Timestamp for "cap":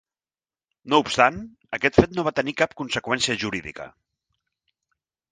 2.61-2.73